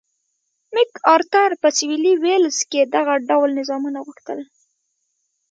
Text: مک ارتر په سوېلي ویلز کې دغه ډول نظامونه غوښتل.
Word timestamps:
مک 0.73 0.91
ارتر 1.15 1.49
په 1.61 1.67
سوېلي 1.77 2.13
ویلز 2.23 2.57
کې 2.71 2.81
دغه 2.95 3.13
ډول 3.29 3.49
نظامونه 3.59 3.99
غوښتل. 4.07 4.39